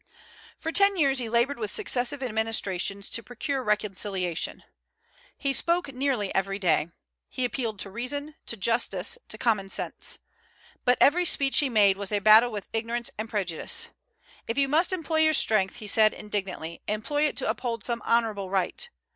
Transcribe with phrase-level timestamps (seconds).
[0.57, 4.63] For ten years he labored with successive administrations to procure reconciliation.
[5.37, 6.89] He spoke nearly every day.
[7.29, 10.17] He appealed to reason, to justice, to common sense.
[10.85, 13.89] But every speech he made was a battle with ignorance and prejudice.
[14.47, 18.49] "If you must employ your strength," said he indignantly, "employ it to uphold some honorable
[18.49, 18.89] right.